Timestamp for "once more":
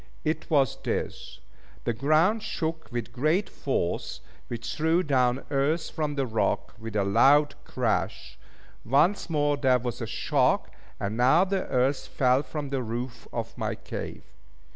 8.83-9.57